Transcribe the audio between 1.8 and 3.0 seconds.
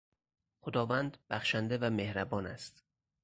مهربان است.